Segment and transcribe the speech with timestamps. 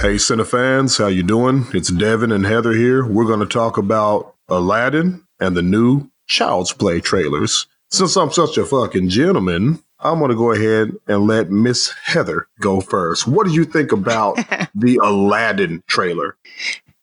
[0.00, 1.66] Hey, Cinefans, how you doing?
[1.72, 3.06] It's Devin and Heather here.
[3.06, 7.66] We're going to talk about Aladdin and the new Child's Play trailers.
[7.90, 12.48] Since I'm such a fucking gentleman, I'm going to go ahead and let Miss Heather
[12.60, 13.26] go first.
[13.26, 14.36] What do you think about
[14.74, 16.36] the Aladdin trailer?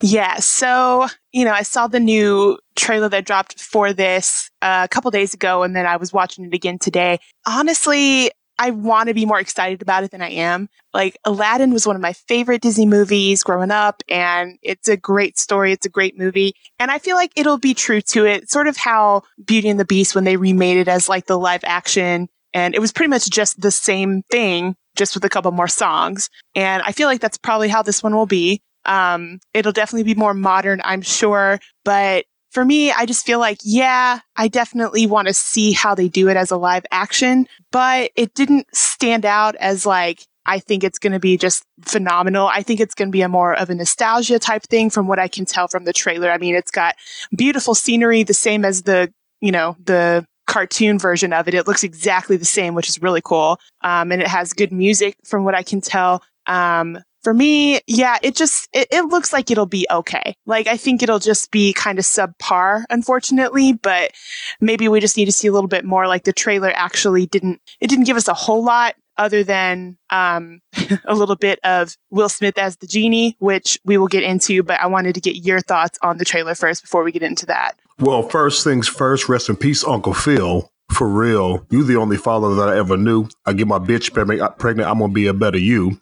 [0.01, 4.87] Yeah, so, you know, I saw the new trailer that dropped for this uh, a
[4.87, 7.19] couple days ago, and then I was watching it again today.
[7.47, 10.69] Honestly, I want to be more excited about it than I am.
[10.93, 15.39] Like, Aladdin was one of my favorite Disney movies growing up, and it's a great
[15.39, 15.71] story.
[15.71, 16.53] It's a great movie.
[16.79, 18.49] And I feel like it'll be true to it.
[18.49, 21.63] Sort of how Beauty and the Beast, when they remade it as like the live
[21.63, 25.67] action, and it was pretty much just the same thing, just with a couple more
[25.67, 26.29] songs.
[26.55, 28.61] And I feel like that's probably how this one will be.
[28.85, 33.59] Um, it'll definitely be more modern, I'm sure, but for me, I just feel like,
[33.63, 38.11] yeah, I definitely want to see how they do it as a live action, but
[38.15, 42.47] it didn't stand out as like, I think it's going to be just phenomenal.
[42.47, 45.19] I think it's going to be a more of a nostalgia type thing from what
[45.19, 46.31] I can tell from the trailer.
[46.31, 46.95] I mean, it's got
[47.35, 51.53] beautiful scenery, the same as the, you know, the cartoon version of it.
[51.53, 53.59] It looks exactly the same, which is really cool.
[53.81, 56.23] Um, and it has good music from what I can tell.
[56.47, 60.33] Um, for me, yeah, it just, it, it, looks like it'll be okay.
[60.45, 64.11] Like, I think it'll just be kind of subpar, unfortunately, but
[64.59, 66.07] maybe we just need to see a little bit more.
[66.07, 70.61] Like the trailer actually didn't, it didn't give us a whole lot other than, um,
[71.05, 74.79] a little bit of Will Smith as the genie, which we will get into, but
[74.79, 77.73] I wanted to get your thoughts on the trailer first before we get into that.
[77.99, 80.70] Well, first things first, rest in peace, Uncle Phil.
[80.91, 83.27] For real, you the only father that I ever knew.
[83.45, 85.99] I get my bitch pregnant, I'm gonna be a better you.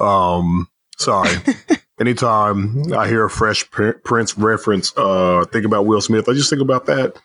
[0.00, 0.68] Um,
[0.98, 1.30] sorry.
[2.00, 6.28] Anytime I hear a Fresh Prince reference, uh, think about Will Smith.
[6.28, 7.16] I just think about that.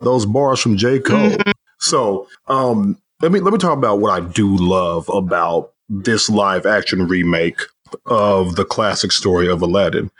[0.00, 0.98] Those bars from J.
[0.98, 1.30] Cole.
[1.30, 1.50] Mm-hmm.
[1.78, 6.66] So, um, let me let me talk about what I do love about this live
[6.66, 7.60] action remake
[8.06, 10.10] of the classic story of Aladdin.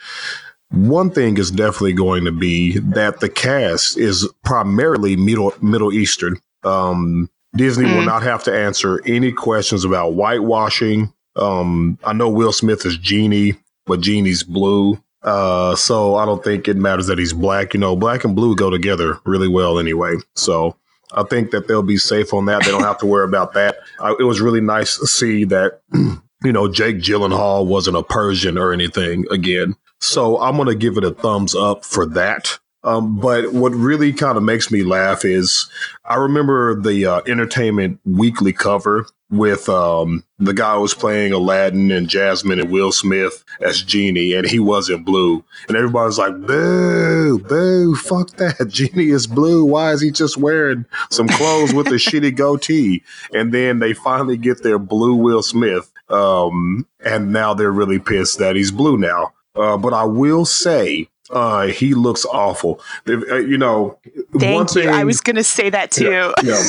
[0.71, 6.37] One thing is definitely going to be that the cast is primarily Middle Middle Eastern.
[6.63, 7.97] Um, Disney mm.
[7.97, 11.13] will not have to answer any questions about whitewashing.
[11.37, 13.55] Um, I know Will Smith is Genie,
[13.87, 15.03] but Genie's blue.
[15.23, 17.75] Uh, so I don't think it matters that he's black.
[17.75, 20.15] You know, black and blue go together really well anyway.
[20.37, 20.77] So
[21.13, 22.65] I think that they'll be safe on that.
[22.65, 23.77] They don't have to worry about that.
[24.01, 28.57] I, it was really nice to see that, you know, Jake Gyllenhaal wasn't a Persian
[28.57, 29.75] or anything again.
[30.01, 32.59] So I'm going to give it a thumbs up for that.
[32.83, 35.69] Um, but what really kind of makes me laugh is
[36.05, 41.93] I remember the uh, Entertainment Weekly cover with um, the guy who was playing Aladdin
[41.93, 45.45] and Jasmine and Will Smith as Genie, and he wasn't blue.
[45.69, 48.67] And everybody's like, boo, boo, fuck that.
[48.69, 49.65] Genie is blue.
[49.65, 53.05] Why is he just wearing some clothes with a shitty goatee?
[53.33, 55.93] And then they finally get their blue Will Smith.
[56.09, 59.33] Um, and now they're really pissed that he's blue now.
[59.55, 62.81] Uh, but I will say, uh, he looks awful.
[63.09, 63.99] Uh, you know,
[64.39, 64.91] Thank one thing, you.
[64.91, 66.11] I was going to say that too.
[66.11, 66.63] Yeah, yeah.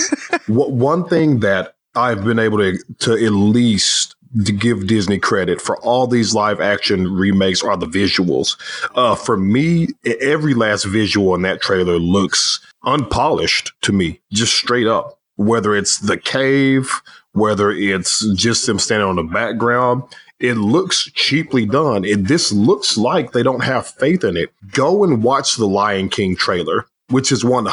[0.48, 4.16] one thing that I've been able to to at least
[4.46, 8.58] to give Disney credit for all these live action remakes are the visuals.
[8.96, 9.88] Uh, for me,
[10.22, 15.20] every last visual in that trailer looks unpolished to me, just straight up.
[15.36, 17.02] Whether it's the cave,
[17.34, 20.04] whether it's just them standing on the background,
[20.42, 22.04] it looks cheaply done.
[22.04, 24.52] It, this looks like they don't have faith in it.
[24.72, 27.68] Go and watch the Lion King trailer, which is 100%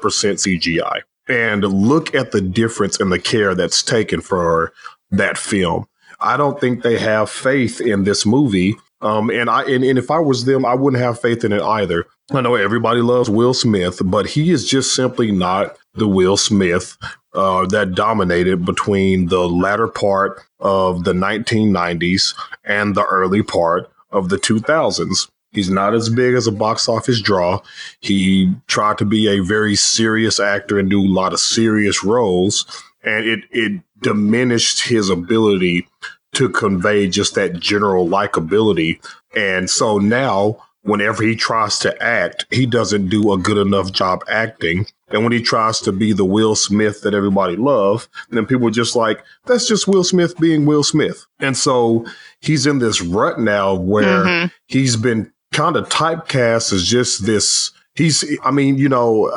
[0.00, 4.72] CGI, and look at the difference in the care that's taken for
[5.10, 5.86] that film.
[6.20, 8.76] I don't think they have faith in this movie.
[9.00, 11.60] Um, and I and, and if I was them, I wouldn't have faith in it
[11.60, 12.06] either.
[12.32, 16.96] I know everybody loves Will Smith, but he is just simply not the Will Smith
[17.34, 22.34] uh, that dominated between the latter part of the 1990s
[22.64, 25.28] and the early part of the 2000s.
[25.50, 27.60] He's not as big as a box office draw.
[28.00, 32.66] He tried to be a very serious actor and do a lot of serious roles,
[33.04, 35.86] and it it diminished his ability
[36.32, 39.00] to convey just that general likability.
[39.36, 44.24] And so now whenever he tries to act, he doesn't do a good enough job
[44.28, 44.86] acting.
[45.14, 48.72] And when he tries to be the Will Smith that everybody love, then people are
[48.72, 51.24] just like, that's just Will Smith being Will Smith.
[51.38, 52.04] And so
[52.40, 54.46] he's in this rut now where mm-hmm.
[54.66, 57.70] he's been kind of typecast as just this.
[57.94, 59.30] He's, I mean, you know,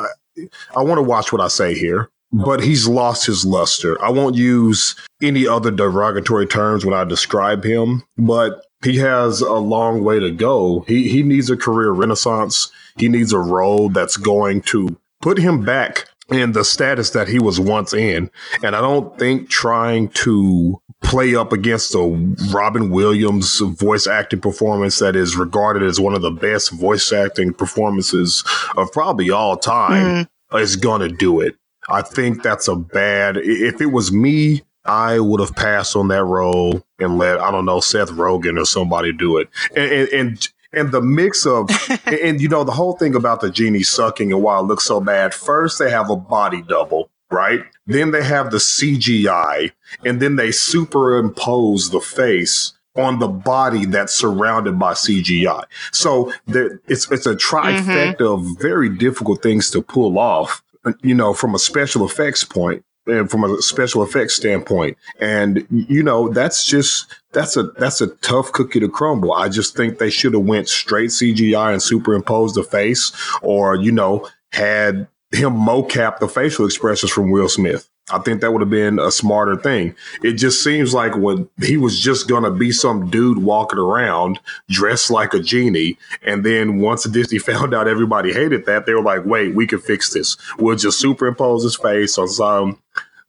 [0.76, 4.02] I want to watch what I say here but he's lost his luster.
[4.04, 9.54] I won't use any other derogatory terms when I describe him, but he has a
[9.54, 10.84] long way to go.
[10.86, 12.70] He he needs a career renaissance.
[12.96, 17.38] He needs a role that's going to put him back in the status that he
[17.38, 18.30] was once in.
[18.62, 24.98] And I don't think trying to play up against a Robin Williams voice acting performance
[24.98, 28.44] that is regarded as one of the best voice acting performances
[28.76, 30.60] of probably all time mm.
[30.60, 31.56] is going to do it.
[31.88, 33.38] I think that's a bad.
[33.38, 37.64] If it was me, I would have passed on that role and let I don't
[37.64, 39.48] know Seth Rogen or somebody do it.
[39.76, 41.68] And and and, and the mix of
[42.06, 44.84] and, and you know the whole thing about the genie sucking and why it looks
[44.84, 45.34] so bad.
[45.34, 47.60] First, they have a body double, right?
[47.86, 49.72] Then they have the CGI,
[50.04, 55.64] and then they superimpose the face on the body that's surrounded by CGI.
[55.92, 58.24] So there, it's it's a trifecta mm-hmm.
[58.24, 60.62] of very difficult things to pull off.
[61.02, 62.84] You know, from a special effects point,
[63.28, 64.96] from a special effects standpoint.
[65.20, 69.32] And you know, that's just that's a that's a tough cookie to crumble.
[69.32, 73.12] I just think they should have went straight CGI and superimposed the face,
[73.42, 77.88] or you know, had him mocap the facial expressions from Will Smith.
[78.10, 79.94] I think that would have been a smarter thing.
[80.22, 84.38] It just seems like when he was just going to be some dude walking around
[84.68, 85.98] dressed like a genie.
[86.22, 89.78] And then once Disney found out everybody hated that, they were like, wait, we can
[89.78, 90.36] fix this.
[90.58, 92.80] We'll just superimpose his face on some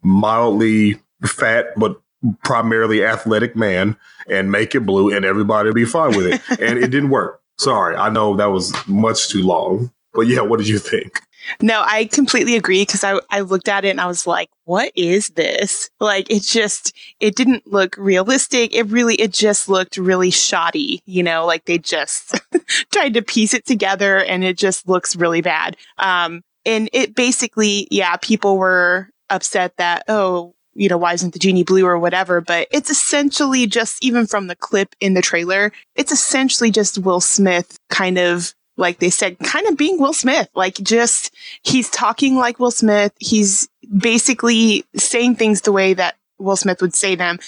[0.02, 2.00] mildly fat, but
[2.44, 3.98] primarily athletic man
[4.30, 6.42] and make it blue and everybody will be fine with it.
[6.62, 7.42] and it didn't work.
[7.58, 7.96] Sorry.
[7.96, 9.92] I know that was much too long.
[10.14, 11.22] But yeah, what did you think?
[11.62, 14.92] No, I completely agree because I, I looked at it and I was like, what
[14.96, 15.90] is this?
[16.00, 18.74] Like, it just, it didn't look realistic.
[18.74, 22.40] It really, it just looked really shoddy, you know, like they just
[22.94, 25.78] tried to piece it together and it just looks really bad.
[25.98, 31.40] Um, and it basically, yeah, people were upset that, oh, you know, why isn't the
[31.40, 32.42] genie blue or whatever?
[32.42, 37.22] But it's essentially just, even from the clip in the trailer, it's essentially just Will
[37.22, 40.50] Smith kind of like they said, kind of being Will Smith.
[40.56, 43.12] Like just, he's talking like Will Smith.
[43.20, 43.68] He's
[43.98, 47.40] basically saying things the way that Will Smith would say them.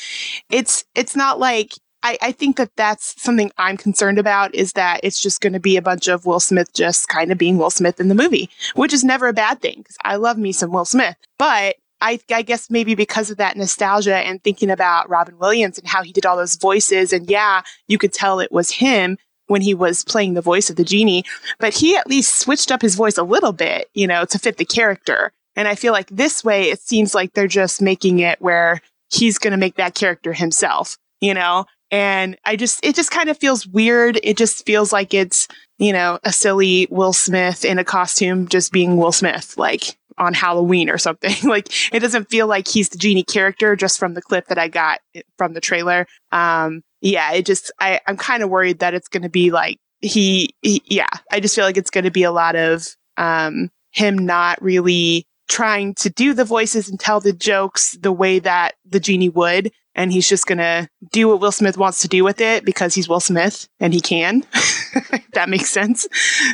[0.49, 1.73] It's, it's not like,
[2.03, 5.59] I, I think that that's something I'm concerned about is that it's just going to
[5.59, 8.49] be a bunch of Will Smith just kind of being Will Smith in the movie,
[8.75, 11.15] which is never a bad thing because I love me some Will Smith.
[11.37, 15.87] But I, I, guess maybe because of that nostalgia and thinking about Robin Williams and
[15.87, 19.19] how he did all those voices, and yeah, you could tell it was him
[19.51, 21.25] when he was playing the voice of the genie,
[21.59, 24.55] but he at least switched up his voice a little bit, you know, to fit
[24.55, 25.33] the character.
[25.57, 29.37] And I feel like this way, it seems like they're just making it where he's
[29.37, 31.65] going to make that character himself, you know?
[31.91, 34.17] And I just, it just kind of feels weird.
[34.23, 38.71] It just feels like it's, you know, a silly Will Smith in a costume just
[38.71, 41.35] being Will Smith, like on Halloween or something.
[41.43, 44.69] like it doesn't feel like he's the genie character just from the clip that I
[44.69, 45.01] got
[45.37, 46.07] from the trailer.
[46.31, 49.79] Um, yeah, it just, I, I'm kind of worried that it's going to be like
[49.99, 53.69] he, he, yeah, I just feel like it's going to be a lot of, um,
[53.91, 58.75] him not really trying to do the voices and tell the jokes the way that
[58.85, 59.71] the genie would.
[59.93, 62.95] And he's just going to do what Will Smith wants to do with it because
[62.95, 64.45] he's Will Smith and he can.
[65.33, 66.07] that makes sense.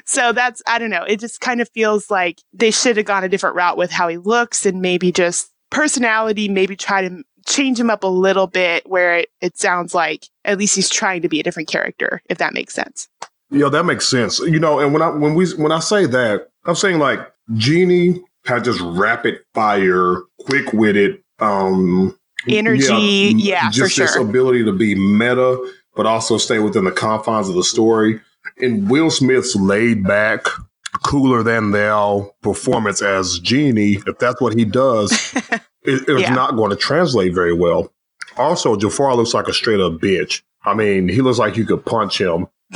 [0.05, 1.03] So that's, I don't know.
[1.03, 4.07] It just kind of feels like they should have gone a different route with how
[4.07, 8.87] he looks and maybe just personality, maybe try to change him up a little bit
[8.87, 12.37] where it, it sounds like at least he's trying to be a different character, if
[12.37, 13.07] that makes sense.
[13.49, 14.39] Yeah, that makes sense.
[14.39, 17.19] You know, and when I when we when I say that, I'm saying like
[17.55, 22.17] Genie had just rapid fire, quick witted, um
[22.47, 24.21] energy, yeah, yeah just this sure.
[24.21, 28.19] ability to be meta, but also stay within the confines of the story.
[28.59, 30.45] And Will Smith's laid back,
[31.05, 35.11] cooler than thou performance as Genie, if that's what he does,
[35.87, 36.33] it, it's yeah.
[36.33, 37.91] not going to translate very well.
[38.35, 40.43] Also, Jafar looks like a straight up bitch.
[40.63, 42.47] I mean, he looks like you could punch him.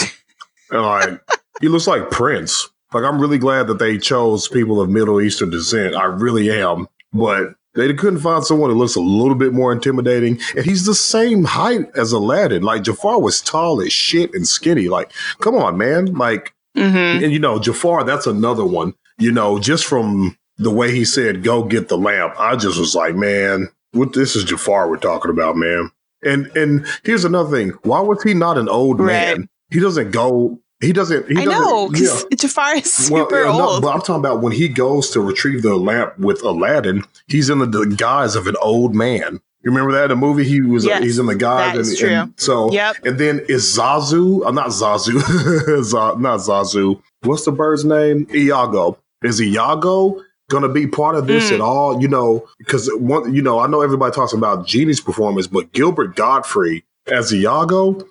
[0.71, 1.21] and like,
[1.59, 2.69] he looks like Prince.
[2.93, 5.95] Like, I'm really glad that they chose people of Middle Eastern descent.
[5.95, 6.87] I really am.
[7.13, 10.39] But they couldn't find someone that looks a little bit more intimidating.
[10.55, 12.63] And he's the same height as Aladdin.
[12.63, 14.87] Like, Jafar was tall as shit and skinny.
[14.87, 16.13] Like, come on, man.
[16.13, 17.23] Like, mm-hmm.
[17.23, 18.93] and you know, Jafar, that's another one.
[19.17, 22.95] You know, just from the way he said, go get the lamp, I just was
[22.95, 25.91] like, man, what this is Jafar we're talking about, man.
[26.23, 27.69] And and here's another thing.
[27.83, 29.37] Why was he not an old right.
[29.37, 29.49] man?
[29.71, 31.27] He doesn't go he doesn't.
[31.29, 32.35] He I doesn't, know because yeah.
[32.37, 33.83] Jafar is super well, old.
[33.83, 37.03] But I'm talking about when he goes to retrieve the lamp with Aladdin.
[37.27, 39.39] He's in the guise of an old man.
[39.63, 40.43] You remember that in the movie?
[40.43, 42.09] He was yes, he's in the guise, and, true.
[42.09, 42.95] and, so yep.
[43.05, 44.43] and then is Zazu?
[44.43, 45.21] Uh, not Zazu,
[45.83, 46.99] Z- not Zazu.
[47.21, 48.27] What's the bird's name?
[48.33, 48.97] Iago.
[49.23, 50.19] Is Iago
[50.51, 51.55] going to be part of this mm.
[51.55, 52.01] at all?
[52.01, 56.15] You know, because one, you know, I know everybody talks about Genie's performance, but Gilbert
[56.15, 58.05] Gottfried as Iago,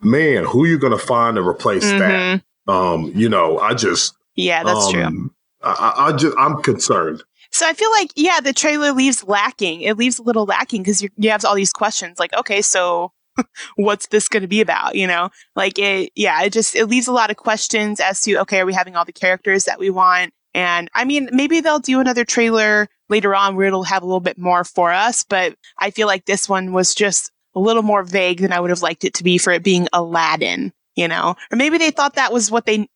[0.00, 1.98] man, who are you going to find to replace mm-hmm.
[1.98, 2.42] that?
[2.72, 5.30] Um, you know, I just yeah, that's um, true.
[5.62, 7.22] I, I just I'm concerned.
[7.50, 9.80] So I feel like, yeah, the trailer leaves lacking.
[9.80, 13.12] It leaves a little lacking because you, you have all these questions like, okay, so
[13.76, 14.94] what's this going to be about?
[14.94, 18.36] You know, like it, yeah, it just, it leaves a lot of questions as to,
[18.40, 20.34] okay, are we having all the characters that we want?
[20.56, 24.20] And I mean, maybe they'll do another trailer later on where it'll have a little
[24.20, 28.02] bit more for us, but I feel like this one was just a little more
[28.02, 31.36] vague than I would have liked it to be for it being Aladdin, you know?
[31.52, 32.88] Or maybe they thought that was what they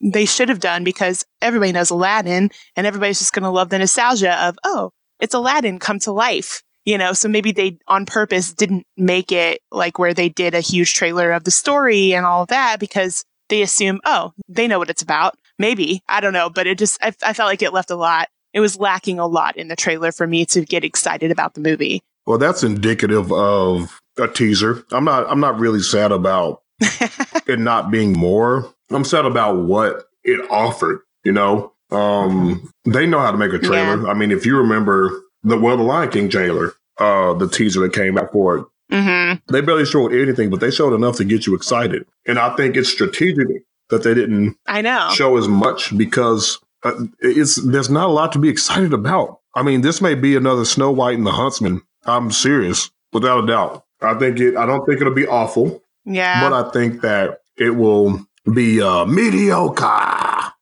[0.00, 3.78] they should have done because everybody knows Aladdin and everybody's just going to love the
[3.78, 4.90] nostalgia of, "Oh,
[5.20, 9.60] it's Aladdin come to life." You know, so maybe they on purpose didn't make it
[9.70, 13.22] like where they did a huge trailer of the story and all of that because
[13.50, 16.02] they assume, "Oh, they know what it's about." Maybe.
[16.08, 18.28] I don't know, but it just, I, I felt like it left a lot.
[18.52, 21.60] It was lacking a lot in the trailer for me to get excited about the
[21.60, 22.02] movie.
[22.26, 24.84] Well, that's indicative of a teaser.
[24.90, 28.74] I'm not, I'm not really sad about it not being more.
[28.90, 31.72] I'm sad about what it offered, you know?
[31.92, 34.02] Um, they know how to make a trailer.
[34.02, 34.08] Yeah.
[34.08, 37.92] I mean, if you remember the, well, the Lion King trailer, uh, the teaser that
[37.92, 39.50] came out for it, Mm-hmm.
[39.50, 42.04] They barely showed anything, but they showed enough to get you excited.
[42.26, 47.04] And I think it's strategic that they didn't I know show as much because uh,
[47.20, 49.40] it's there's not a lot to be excited about.
[49.54, 51.82] I mean, this may be another Snow White and the Huntsman.
[52.06, 53.84] I'm serious, without a doubt.
[54.00, 54.56] I think it.
[54.56, 55.82] I don't think it'll be awful.
[56.04, 60.52] Yeah, but I think that it will be uh, mediocre.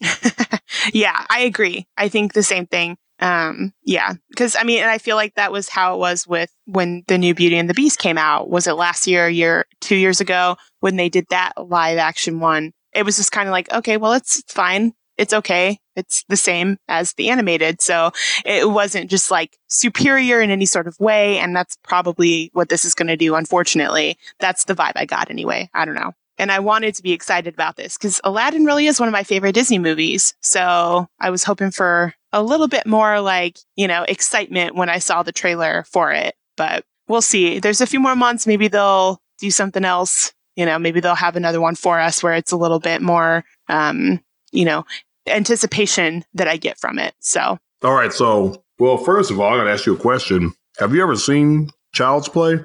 [0.92, 1.86] yeah, I agree.
[1.96, 2.98] I think the same thing.
[3.24, 6.50] Um, yeah, because I mean, and I feel like that was how it was with
[6.66, 8.50] when the new Beauty and the Beast came out.
[8.50, 12.38] Was it last year, a year, two years ago when they did that live action
[12.38, 12.72] one?
[12.92, 14.92] It was just kind of like, okay, well, it's, fine.
[15.16, 15.78] It's okay.
[15.96, 17.80] It's the same as the animated.
[17.80, 18.10] So
[18.44, 21.38] it wasn't just like superior in any sort of way.
[21.38, 23.36] And that's probably what this is going to do.
[23.36, 25.70] Unfortunately, that's the vibe I got anyway.
[25.72, 26.12] I don't know.
[26.36, 29.22] And I wanted to be excited about this because Aladdin really is one of my
[29.22, 30.34] favorite Disney movies.
[30.42, 34.98] So I was hoping for a little bit more like, you know, excitement when I
[34.98, 36.34] saw the trailer for it.
[36.56, 37.60] But we'll see.
[37.60, 38.44] There's a few more months.
[38.44, 40.32] Maybe they'll do something else.
[40.56, 43.44] You know, maybe they'll have another one for us where it's a little bit more,
[43.68, 44.84] um, you know,
[45.28, 47.14] anticipation that I get from it.
[47.20, 48.12] So, all right.
[48.12, 50.52] So, well, first of all, I'm going to ask you a question.
[50.78, 52.58] Have you ever seen Child's Play?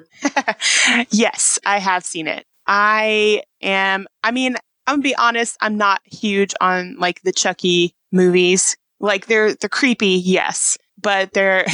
[1.10, 2.44] yes, I have seen it.
[2.66, 7.94] I am, I mean, I'm gonna be honest, I'm not huge on like the Chucky
[8.10, 11.66] movies like they're they're creepy, yes, but they're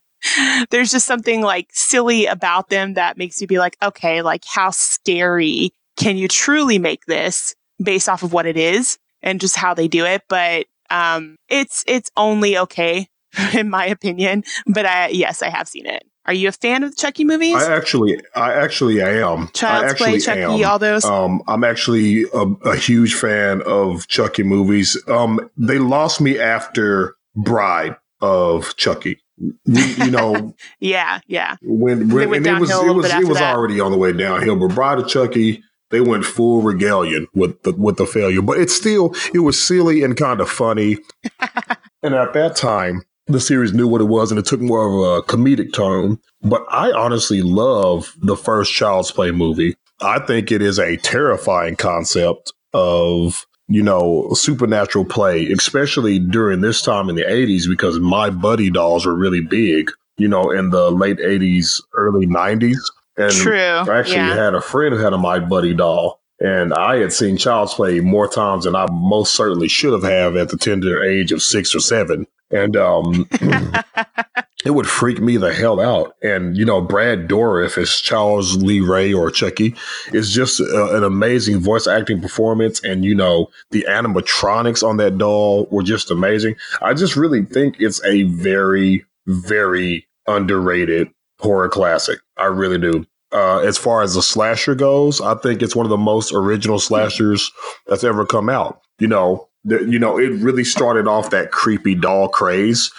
[0.70, 4.70] there's just something like silly about them that makes you be like, okay, like how
[4.70, 9.74] scary can you truly make this based off of what it is and just how
[9.74, 10.22] they do it?
[10.28, 13.08] But um, it's it's only okay
[13.54, 14.44] in my opinion.
[14.66, 16.04] But I yes, I have seen it.
[16.28, 17.54] Are you a fan of the Chucky movies?
[17.54, 19.48] I actually, I actually am.
[19.54, 20.62] Child's Play, Chucky, am.
[20.62, 21.02] all those.
[21.06, 25.02] Um, I'm actually a, a, huge fan of Chucky movies.
[25.08, 29.22] Um, they lost me after Bride of Chucky.
[29.64, 31.56] You, know, yeah, yeah.
[31.62, 34.74] When when and it was it was it was already on the way downhill, but
[34.74, 38.42] Bride of Chucky they went full regalia with the with the failure.
[38.42, 40.98] But it's still it was silly and kind of funny.
[42.02, 45.18] and at that time, the series knew what it was and it took more of
[45.18, 46.18] a comedic tone.
[46.42, 49.76] But I honestly love the first Child's Play movie.
[50.00, 56.82] I think it is a terrifying concept of, you know, supernatural play, especially during this
[56.82, 60.90] time in the 80s, because my buddy dolls were really big, you know, in the
[60.90, 62.78] late 80s, early 90s.
[63.16, 63.58] And True.
[63.58, 64.34] I actually yeah.
[64.34, 66.20] had a friend who had a My Buddy doll.
[66.40, 70.36] And I had seen Child's Play more times than I most certainly should have have
[70.36, 73.28] at the tender age of six or seven and um,
[74.64, 76.14] it would freak me the hell out.
[76.22, 79.74] And you know, Brad Dourif as Charles Lee Ray or Chucky
[80.12, 85.18] is just a, an amazing voice acting performance, and you know, the animatronics on that
[85.18, 86.56] doll were just amazing.
[86.82, 92.18] I just really think it's a very, very underrated horror classic.
[92.36, 93.06] I really do.
[93.30, 96.78] Uh, as far as the slasher goes, I think it's one of the most original
[96.78, 97.52] slashers
[97.86, 98.80] that's ever come out.
[98.98, 102.90] You know, the, you know, it really started off that creepy doll craze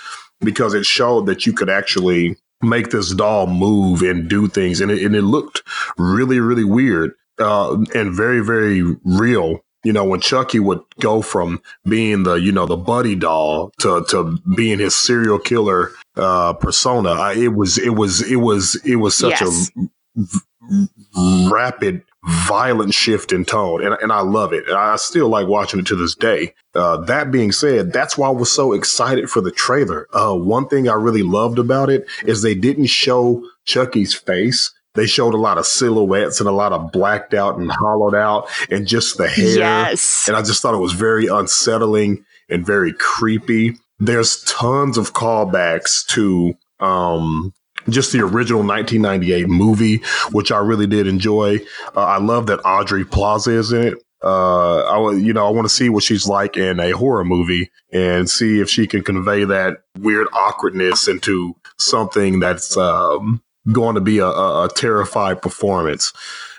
[0.41, 4.91] because it showed that you could actually make this doll move and do things, and
[4.91, 5.63] it, and it looked
[5.97, 9.61] really, really weird uh, and very, very real.
[9.85, 14.03] You know, when Chucky would go from being the, you know, the buddy doll to
[14.09, 18.97] to being his serial killer uh, persona, I, it was it was it was it
[18.97, 19.71] was such yes.
[19.77, 24.67] a rapid violent shift in tone, and, and I love it.
[24.69, 26.53] I still like watching it to this day.
[26.75, 30.07] Uh, that being said, that's why I was so excited for the trailer.
[30.13, 34.73] Uh, one thing I really loved about it is they didn't show Chucky's face.
[34.95, 38.49] They showed a lot of silhouettes and a lot of blacked out and hollowed out
[38.69, 39.57] and just the hair.
[39.57, 40.27] Yes.
[40.27, 43.77] And I just thought it was very unsettling and very creepy.
[43.99, 47.53] there's tons of callbacks to um,
[47.87, 51.59] just the original 1998 movie, which I really did enjoy.
[51.95, 54.03] Uh, I love that Aubrey Plaza is in it.
[54.21, 57.71] Uh, I you know I want to see what she's like in a horror movie
[57.93, 64.01] and see if she can convey that weird awkwardness into something that's um, going to
[64.01, 66.11] be a, a, a terrified performance.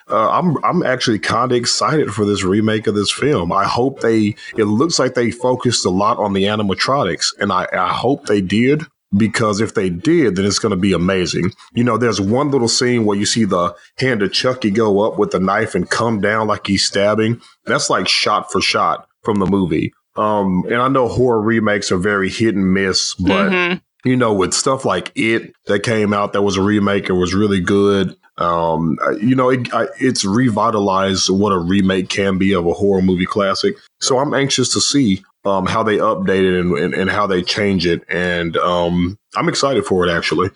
[0.09, 3.53] Uh, I'm I'm actually kind of excited for this remake of this film.
[3.53, 4.37] I hope they.
[4.57, 8.41] It looks like they focused a lot on the animatronics, and I, I hope they
[8.41, 8.85] did
[9.17, 11.52] because if they did, then it's going to be amazing.
[11.75, 15.19] You know, there's one little scene where you see the hand of Chucky go up
[15.19, 17.40] with the knife and come down like he's stabbing.
[17.64, 19.93] That's like shot for shot from the movie.
[20.17, 24.09] Um, and I know horror remakes are very hit and miss, but mm-hmm.
[24.09, 27.35] you know, with stuff like it that came out that was a remake and was
[27.35, 28.17] really good.
[28.38, 29.69] Um, you know, it,
[30.00, 33.75] it's revitalized what a remake can be of a horror movie classic.
[34.00, 37.42] So I'm anxious to see um, how they update it and, and, and, how they
[37.42, 38.02] change it.
[38.09, 40.50] And um, I'm excited for it, actually.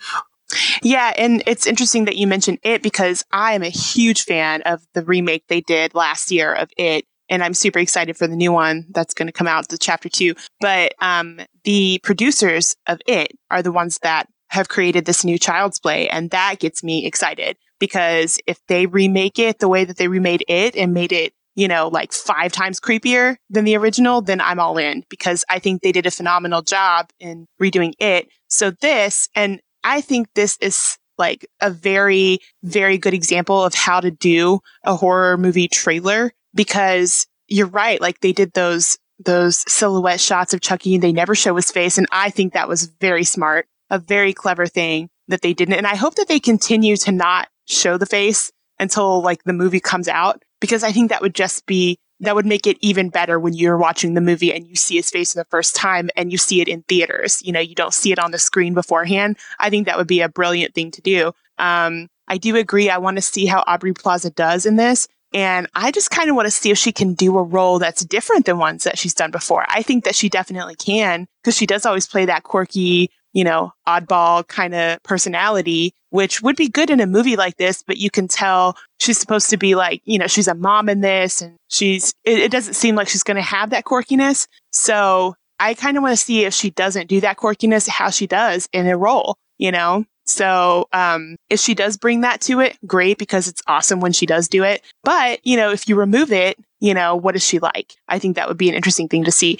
[0.82, 4.86] Yeah, and it's interesting that you mentioned it because I am a huge fan of
[4.92, 7.06] the remake they did last year of it.
[7.30, 10.10] And I'm super excited for the new one that's going to come out, the chapter
[10.10, 10.34] two.
[10.60, 15.80] But um, the producers of it are the ones that have created this new Child's
[15.80, 16.08] Play.
[16.08, 20.44] And that gets me excited because if they remake it the way that they remade
[20.48, 24.58] it and made it you know, like five times creepier than the original, then I'm
[24.58, 28.28] all in because I think they did a phenomenal job in redoing it.
[28.48, 34.00] So this, and I think this is like a very, very good example of how
[34.00, 38.00] to do a horror movie trailer because you're right.
[38.00, 41.98] Like they did those, those silhouette shots of Chucky and they never show his face.
[41.98, 45.74] And I think that was very smart, a very clever thing that they didn't.
[45.74, 49.80] And I hope that they continue to not show the face until like the movie
[49.80, 53.38] comes out because I think that would just be that would make it even better
[53.38, 56.32] when you're watching the movie and you see his face for the first time and
[56.32, 57.42] you see it in theaters.
[57.44, 59.36] You know, you don't see it on the screen beforehand.
[59.58, 61.32] I think that would be a brilliant thing to do.
[61.58, 62.88] Um, I do agree.
[62.88, 65.06] I want to see how Aubrey Plaza does in this.
[65.34, 68.04] And I just kind of want to see if she can do a role that's
[68.04, 69.66] different than ones that she's done before.
[69.68, 73.72] I think that she definitely can because she does always play that quirky, you know,
[73.86, 78.08] oddball kind of personality, which would be good in a movie like this, but you
[78.08, 81.56] can tell she's supposed to be like, you know, she's a mom in this and
[81.68, 84.46] she's, it, it doesn't seem like she's going to have that quirkiness.
[84.72, 88.26] So I kind of want to see if she doesn't do that quirkiness, how she
[88.26, 90.04] does in a role, you know?
[90.26, 94.24] So, um, if she does bring that to it, great, because it's awesome when she
[94.24, 94.82] does do it.
[95.02, 97.94] But, you know, if you remove it, you know, what is she like?
[98.08, 99.58] I think that would be an interesting thing to see.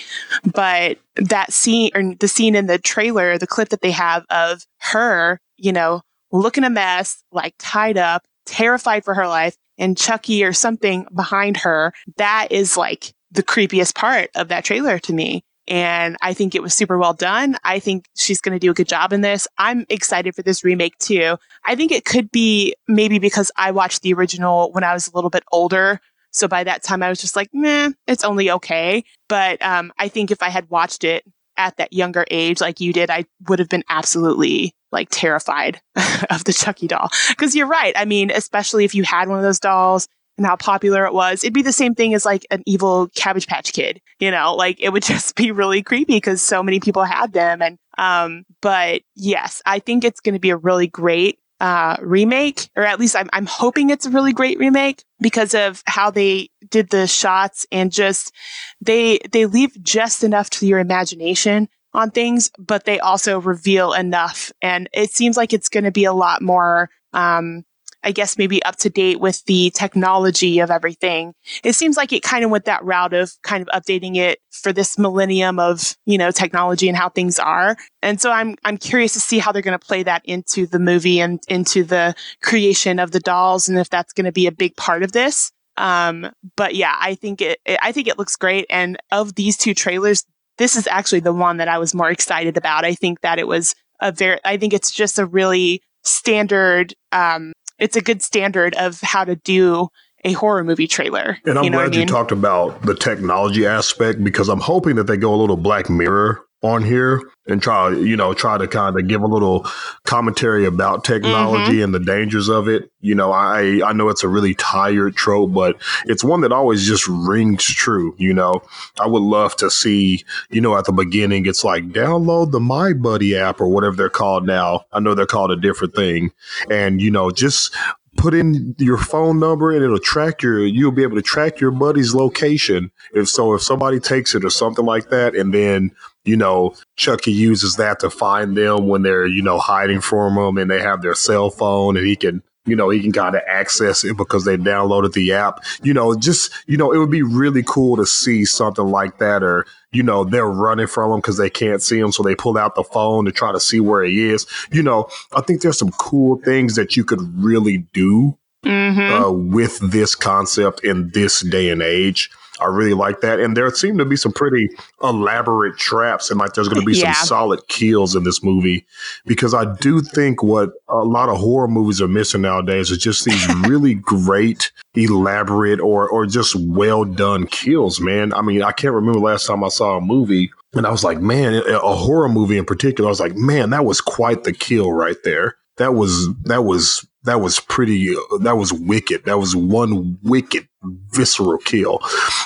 [0.53, 4.67] But that scene or the scene in the trailer, the clip that they have of
[4.81, 10.45] her, you know, looking a mess, like tied up, terrified for her life, and Chucky
[10.45, 15.43] or something behind her, that is like the creepiest part of that trailer to me.
[15.67, 17.57] And I think it was super well done.
[17.65, 19.49] I think she's going to do a good job in this.
[19.57, 21.39] I'm excited for this remake too.
[21.65, 25.15] I think it could be maybe because I watched the original when I was a
[25.15, 26.03] little bit older.
[26.35, 29.05] So by that time, I was just like, meh, it's only okay.
[29.29, 31.25] But um, I think if I had watched it
[31.57, 35.81] at that younger age, like you did, I would have been absolutely like terrified
[36.31, 37.09] of the Chucky doll.
[37.29, 37.95] Because you're right.
[37.97, 41.45] I mean, especially if you had one of those dolls and how popular it was,
[41.45, 44.01] it'd be the same thing as like an evil Cabbage Patch Kid.
[44.19, 47.63] You know, like it would just be really creepy because so many people had them.
[47.63, 52.69] And um, but yes, I think it's going to be a really great uh, remake,
[52.77, 56.51] or at least I'm, I'm hoping it's a really great remake because of how they
[56.69, 58.33] did the shots and just
[58.81, 64.53] they they leave just enough to your imagination on things, but they also reveal enough.
[64.61, 67.65] And it seems like it's going to be a lot more um,
[68.05, 71.35] I guess maybe up to date with the technology of everything.
[71.63, 74.73] It seems like it kind of went that route of kind of updating it for
[74.73, 77.77] this millennium of, you know, technology and how things are.
[78.03, 80.79] And so I'm, I'm curious to see how they're going to play that into the
[80.79, 84.53] movie and into the creation of the dolls and if that's going to be a
[84.53, 85.51] big part of this.
[85.77, 88.67] Um, but yeah, I think it, I think it looks great.
[88.71, 90.25] And of these two trailers,
[90.59, 92.85] this is actually the one that I was more excited about.
[92.85, 97.53] I think that it was a very, I think it's just a really standard, um,
[97.79, 99.89] it's a good standard of how to do
[100.25, 101.39] a horror movie trailer.
[101.45, 102.01] And I'm you know glad I mean?
[102.01, 105.91] you talked about the technology aspect because I'm hoping that they go a little Black
[105.91, 109.67] Mirror on here and try, you know, try to kind of give a little
[110.05, 111.85] commentary about technology mm-hmm.
[111.85, 112.91] and the dangers of it.
[113.03, 116.87] You know, I I know it's a really tired trope, but it's one that always
[116.87, 118.15] just rings true.
[118.17, 118.63] You know,
[118.99, 122.95] I would love to see, you know, at the beginning, it's like download the My
[122.95, 124.87] Buddy app or whatever they're called now.
[124.91, 126.33] I know they're called a different thing,
[126.71, 127.77] and you know, just
[128.17, 131.71] put in your phone number and it'll track your you'll be able to track your
[131.71, 135.35] buddy's location if so if somebody takes it or something like that.
[135.35, 135.91] And then
[136.25, 140.59] you know, Chucky uses that to find them when they're, you know, hiding from him
[140.59, 143.43] and they have their cell phone and he can you know, he can kind of
[143.47, 145.63] access it because they downloaded the app.
[145.83, 149.43] You know, just, you know, it would be really cool to see something like that
[149.43, 152.11] or, you know, they're running from him because they can't see him.
[152.11, 154.47] So they pull out the phone to try to see where he is.
[154.73, 159.01] You know, I think there's some cool things that you could really do mm-hmm.
[159.01, 162.31] uh, with this concept in this day and age.
[162.61, 163.41] I really like that.
[163.41, 164.69] And there seem to be some pretty
[165.03, 167.13] elaborate traps and like there's going to be yeah.
[167.13, 168.87] some solid kills in this movie
[169.27, 173.25] because I do think what a lot of horror movies are missing nowadays is just
[173.25, 178.33] these really great, elaborate or, or just well done kills, man.
[178.33, 181.21] I mean, I can't remember last time I saw a movie and I was like,
[181.21, 184.93] man, a horror movie in particular, I was like, man, that was quite the kill
[184.93, 185.57] right there.
[185.77, 189.25] That was, that was that was pretty that was wicked.
[189.25, 190.69] That was one wicked
[191.11, 192.01] visceral kill.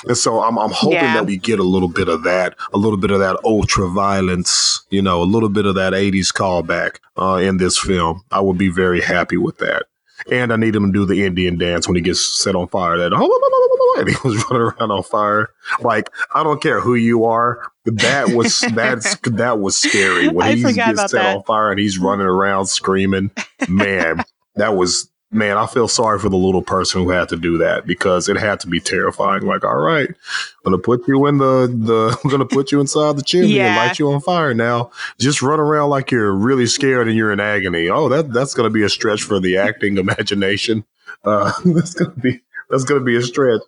[0.07, 1.15] And so i'm, I'm hoping yeah.
[1.15, 4.85] that we get a little bit of that a little bit of that ultra violence
[4.89, 8.23] you know a little bit of that 80s callback uh, in this film.
[8.31, 9.83] I would be very happy with that.
[10.31, 12.97] And i need him to do the indian dance when he gets set on fire.
[12.97, 13.11] That
[13.99, 15.49] and he was running around on fire.
[15.81, 17.71] Like i don't care who you are.
[17.85, 20.29] That was that's that was scary.
[20.29, 21.35] When he gets set that.
[21.35, 23.31] on fire and he's running around screaming
[23.67, 24.23] man
[24.55, 27.85] that was man, I feel sorry for the little person who had to do that
[27.85, 29.43] because it had to be terrifying.
[29.43, 33.17] Like, all right, I'm gonna put you in the the I'm gonna put you inside
[33.17, 33.67] the chimney yeah.
[33.67, 34.53] and light you on fire.
[34.53, 37.89] Now, just run around like you're really scared and you're in agony.
[37.89, 40.85] Oh, that that's gonna be a stretch for the acting imagination.
[41.25, 43.61] Uh, that's gonna be that's gonna be a stretch.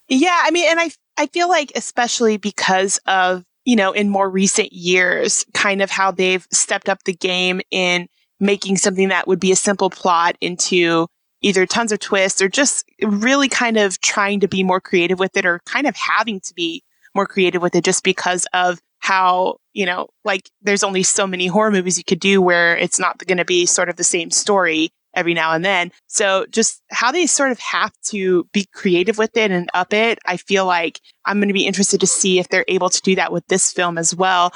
[0.09, 4.31] yeah, I mean, and I I feel like especially because of you know in more
[4.31, 8.09] recent years, kind of how they've stepped up the game in
[8.40, 11.07] making something that would be a simple plot into
[11.42, 15.37] either tons of twists or just really kind of trying to be more creative with
[15.37, 16.83] it or kind of having to be
[17.14, 21.46] more creative with it just because of how, you know, like there's only so many
[21.46, 24.31] horror movies you could do where it's not going to be sort of the same
[24.31, 25.90] story every now and then.
[26.07, 30.18] So just how they sort of have to be creative with it and up it.
[30.26, 33.16] I feel like I'm going to be interested to see if they're able to do
[33.16, 34.53] that with this film as well.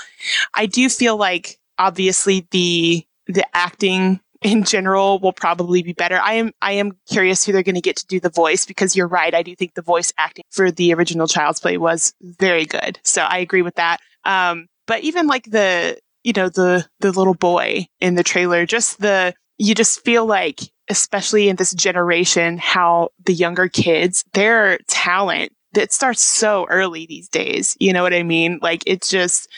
[0.55, 6.21] I do feel like obviously the the acting in general will probably be better.
[6.23, 8.95] I am I am curious who they're going to get to do the voice because
[8.95, 9.35] you're right.
[9.35, 13.01] I do think the voice acting for the original Child's Play was very good.
[13.03, 14.01] So I agree with that.
[14.25, 19.01] Um, but even like the you know the the little boy in the trailer, just
[19.01, 20.61] the you just feel like
[20.91, 27.29] especially in this generation how the younger kids their talent that starts so early these
[27.29, 27.77] days.
[27.81, 28.59] You know what I mean?
[28.61, 29.49] Like it's just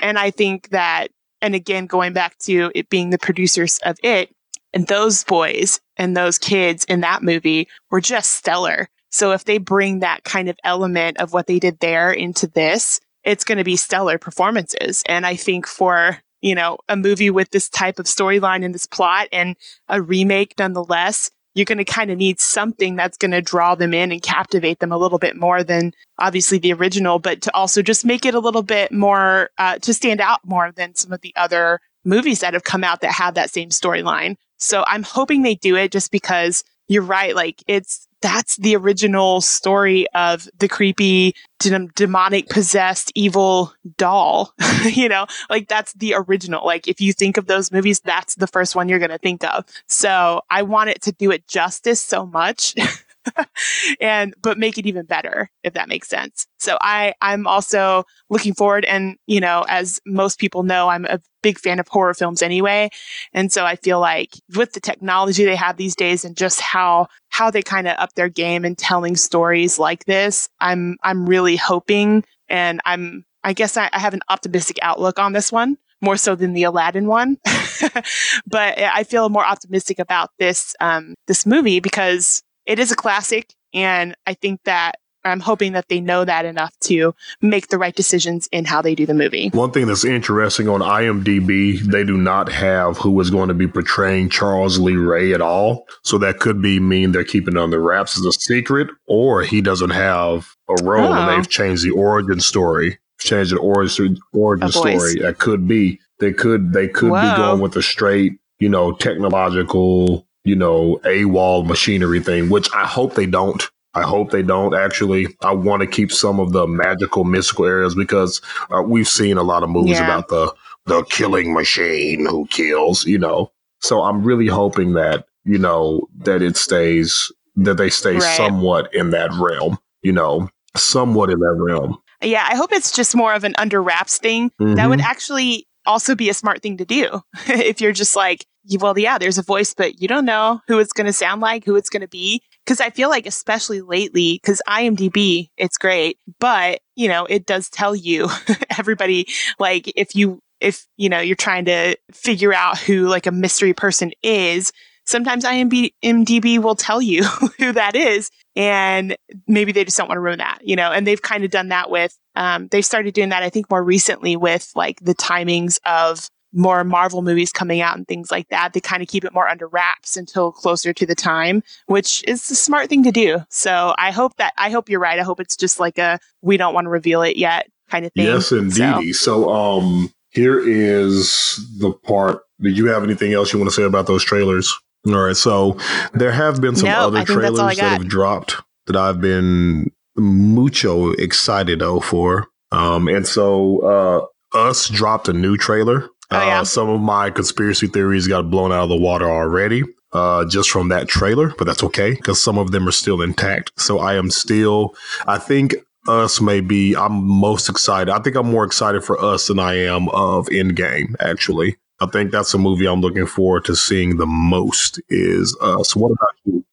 [0.00, 1.08] and I think that
[1.42, 4.34] and again, going back to it being the producers of it,
[4.72, 8.88] and those boys and those kids in that movie were just stellar.
[9.10, 12.98] So if they bring that kind of element of what they did there into this,
[13.24, 15.02] it's going to be stellar performances.
[15.06, 18.86] And I think for, you know, a movie with this type of storyline and this
[18.86, 19.56] plot and
[19.88, 23.92] a remake nonetheless, you're going to kind of need something that's going to draw them
[23.92, 27.82] in and captivate them a little bit more than obviously the original, but to also
[27.82, 31.20] just make it a little bit more, uh, to stand out more than some of
[31.20, 34.36] the other movies that have come out that have that same storyline.
[34.58, 37.34] So I'm hoping they do it just because you're right.
[37.34, 44.54] Like it's, that's the original story of the creepy, demonic possessed evil doll.
[44.84, 46.64] you know, like that's the original.
[46.64, 49.44] Like if you think of those movies, that's the first one you're going to think
[49.44, 49.64] of.
[49.88, 52.74] So I want it to do it justice so much.
[54.00, 56.46] and but make it even better if that makes sense.
[56.58, 61.20] So I I'm also looking forward and you know as most people know I'm a
[61.42, 62.88] big fan of horror films anyway.
[63.32, 67.08] And so I feel like with the technology they have these days and just how
[67.30, 71.56] how they kind of up their game and telling stories like this, I'm I'm really
[71.56, 76.16] hoping and I'm I guess I, I have an optimistic outlook on this one more
[76.16, 77.38] so than the Aladdin one.
[78.46, 83.54] but I feel more optimistic about this um, this movie because it is a classic.
[83.74, 87.94] And I think that I'm hoping that they know that enough to make the right
[87.94, 89.50] decisions in how they do the movie.
[89.50, 93.68] One thing that's interesting on IMDb, they do not have who is going to be
[93.68, 95.86] portraying Charles Lee Ray at all.
[96.02, 99.60] So that could be mean they're keeping on the wraps as a secret, or he
[99.60, 101.12] doesn't have a role oh.
[101.12, 101.48] and they've oh.
[101.48, 105.20] changed the origin story, changed the origin origin story.
[105.20, 106.00] That could be.
[106.18, 107.20] They could they could Whoa.
[107.20, 112.68] be going with a straight, you know, technological you know, a wall machinery thing, which
[112.74, 113.62] I hope they don't.
[113.94, 115.28] I hope they don't actually.
[115.42, 118.40] I want to keep some of the magical, mystical areas because
[118.74, 120.04] uh, we've seen a lot of movies yeah.
[120.04, 120.52] about the
[120.86, 123.52] the killing machine who kills, you know.
[123.80, 128.36] So I'm really hoping that you know that it stays that they stay right.
[128.36, 131.98] somewhat in that realm, you know, somewhat in that realm.
[132.22, 134.50] Yeah, I hope it's just more of an under wraps thing.
[134.60, 134.74] Mm-hmm.
[134.74, 135.10] That would mm-hmm.
[135.10, 137.20] actually also be a smart thing to do.
[137.46, 138.46] if you're just like,
[138.78, 141.64] well, yeah, there's a voice, but you don't know who it's going to sound like,
[141.64, 142.42] who it's going to be.
[142.66, 147.68] Cause I feel like, especially lately, cause IMDb, it's great, but you know, it does
[147.68, 148.28] tell you
[148.78, 149.26] everybody,
[149.58, 153.72] like if you, if, you know, you're trying to figure out who like a mystery
[153.72, 154.72] person is,
[155.06, 157.24] sometimes IMDb will tell you
[157.58, 158.30] who that is.
[158.54, 159.16] And
[159.48, 161.68] maybe they just don't want to ruin that, you know, and they've kind of done
[161.68, 165.78] that with, um, they started doing that, I think more recently with like the timings
[165.84, 168.72] of more Marvel movies coming out and things like that.
[168.72, 172.48] They kind of keep it more under wraps until closer to the time, which is
[172.48, 173.40] the smart thing to do.
[173.48, 175.18] So I hope that, I hope you're right.
[175.18, 178.12] I hope it's just like a, we don't want to reveal it yet kind of
[178.12, 178.26] thing.
[178.26, 179.14] Yes, indeed.
[179.14, 182.42] So, so um, here is the part.
[182.60, 184.72] Did you have anything else you want to say about those trailers?
[185.06, 185.36] All right.
[185.36, 185.78] So
[186.14, 192.48] there have been some other trailers that have dropped that I've been mucho excited for.
[192.70, 196.08] Um, and so, uh, us dropped a new trailer.
[196.32, 196.60] Oh, yeah.
[196.60, 200.70] uh, some of my conspiracy theories got blown out of the water already, uh, just
[200.70, 203.72] from that trailer, but that's okay because some of them are still intact.
[203.76, 204.94] So I am still,
[205.26, 205.74] I think
[206.08, 208.10] us may be, I'm most excited.
[208.10, 211.76] I think I'm more excited for us than I am of Endgame, actually.
[212.00, 215.00] I think that's a movie I'm looking forward to seeing the most.
[215.08, 216.00] Is uh, so.
[216.00, 216.64] What about you?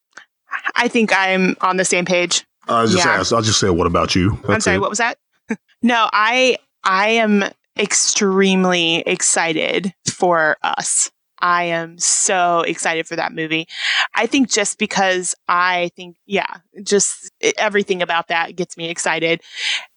[0.74, 2.44] I think I'm on the same page.
[2.68, 3.12] I just yeah.
[3.12, 3.32] asked.
[3.32, 4.30] I'll just say, what about you?
[4.30, 4.76] That's I'm sorry.
[4.76, 4.80] It.
[4.80, 5.18] What was that?
[5.82, 7.44] no, I I am
[7.78, 11.10] extremely excited for us.
[11.40, 13.66] I am so excited for that movie.
[14.14, 19.40] I think just because I think, yeah, just everything about that gets me excited.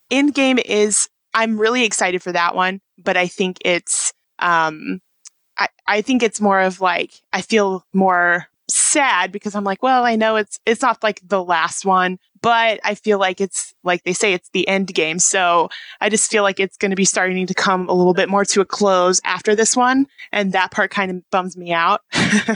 [0.10, 5.02] Endgame is, I'm really excited for that one, but I think it's, um,
[5.58, 10.06] I, I think it's more of like, I feel more sad because I'm like, well,
[10.06, 14.04] I know it's, it's not like the last one, but I feel like it's like
[14.04, 15.18] they say it's the end game.
[15.18, 15.70] So
[16.02, 18.44] I just feel like it's going to be starting to come a little bit more
[18.44, 20.08] to a close after this one.
[20.34, 22.02] And that part kind of bums me out.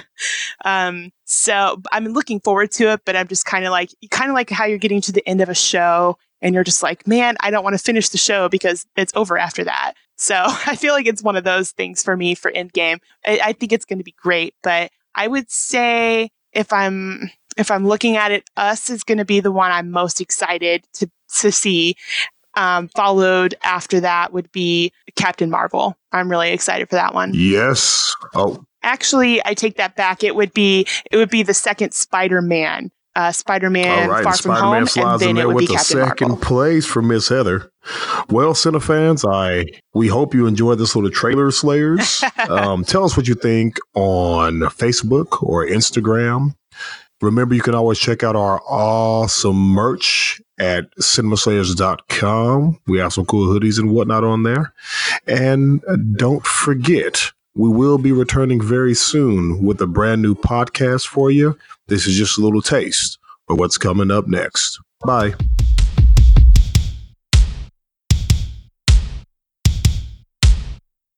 [0.65, 4.35] um, so I'm looking forward to it, but I'm just kind of like, kind of
[4.35, 7.37] like how you're getting to the end of a show and you're just like, man,
[7.39, 9.93] I don't want to finish the show because it's over after that.
[10.17, 12.99] So I feel like it's one of those things for me for Endgame.
[13.25, 17.71] I, I think it's going to be great, but I would say if I'm if
[17.71, 21.09] I'm looking at it, Us is going to be the one I'm most excited to
[21.39, 21.95] to see.
[22.55, 25.95] Um, followed after that would be Captain Marvel.
[26.11, 27.31] I'm really excited for that one.
[27.35, 28.15] Yes.
[28.33, 30.23] Oh, actually, I take that back.
[30.23, 34.85] It would be it would be the second Spider Man uh, Spider-Man right, Far Spider-Man
[34.85, 36.45] From Home, and then it would be Captain second Marvel.
[36.45, 37.71] place for Miss Heather.
[38.29, 39.65] Well, Cinefans, I
[39.95, 42.23] we hope you enjoyed this little trailer Slayers.
[42.49, 46.53] um, tell us what you think on Facebook or Instagram.
[47.21, 52.79] Remember, you can always check out our awesome merch at cinemaslayers.com.
[52.87, 54.73] We have some cool hoodies and whatnot on there.
[55.25, 61.07] And uh, don't forget, we will be returning very soon with a brand new podcast
[61.07, 61.57] for you.
[61.87, 63.17] This is just a little taste
[63.49, 64.79] of what's coming up next.
[65.05, 65.33] Bye.